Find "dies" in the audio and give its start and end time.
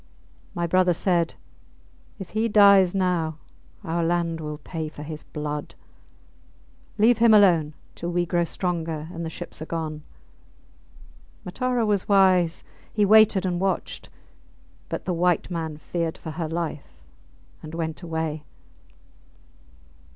2.49-2.95